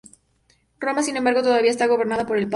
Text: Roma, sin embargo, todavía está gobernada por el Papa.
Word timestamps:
Roma, 0.79 1.03
sin 1.03 1.15
embargo, 1.15 1.43
todavía 1.43 1.69
está 1.69 1.85
gobernada 1.85 2.25
por 2.25 2.35
el 2.35 2.45
Papa. 2.45 2.49